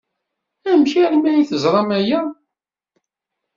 [0.69, 2.21] Amek armi ay teẓram aya?